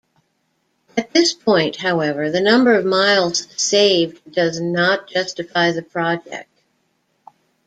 [0.97, 6.49] At this point, however, the number of miles saved does not justify the project.